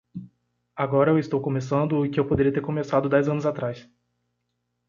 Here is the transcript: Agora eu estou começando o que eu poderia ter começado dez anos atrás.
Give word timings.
Agora 0.75 1.11
eu 1.11 1.19
estou 1.19 1.39
começando 1.39 1.91
o 2.01 2.09
que 2.09 2.19
eu 2.19 2.27
poderia 2.27 2.51
ter 2.51 2.59
começado 2.63 3.07
dez 3.07 3.27
anos 3.29 3.45
atrás. 3.45 3.87